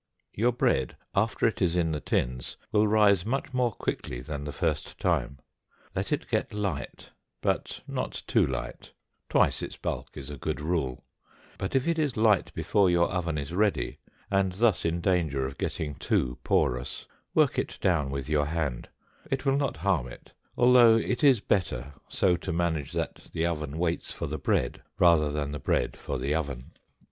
[0.33, 4.51] Your bread, after it is in the tins, will rise much more quickly than the
[4.51, 5.37] first time.
[5.95, 8.93] Let it get light, but not too light
[9.29, 11.05] twice its bulk is a good rule;
[11.59, 13.99] but if it is light before your oven is ready,
[14.31, 17.05] and thus in danger of getting too porous,
[17.35, 18.89] work it down with your hand,
[19.29, 23.77] it will not harm it, although it is better so to manage that the oven
[23.77, 26.71] waits for the bread rather than the bread for the oven.